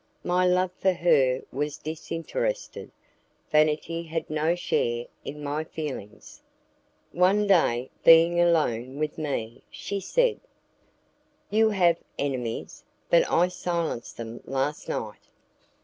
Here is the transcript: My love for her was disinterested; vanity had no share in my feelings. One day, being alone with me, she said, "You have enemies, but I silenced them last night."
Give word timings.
My 0.23 0.47
love 0.47 0.71
for 0.79 0.93
her 0.93 1.43
was 1.51 1.77
disinterested; 1.77 2.91
vanity 3.51 4.01
had 4.01 4.31
no 4.31 4.55
share 4.55 5.05
in 5.23 5.43
my 5.43 5.63
feelings. 5.63 6.41
One 7.11 7.45
day, 7.45 7.91
being 8.03 8.39
alone 8.41 8.97
with 8.97 9.19
me, 9.19 9.61
she 9.69 9.99
said, 9.99 10.39
"You 11.51 11.69
have 11.69 11.97
enemies, 12.17 12.83
but 13.11 13.29
I 13.31 13.49
silenced 13.49 14.17
them 14.17 14.41
last 14.47 14.89
night." 14.89 15.21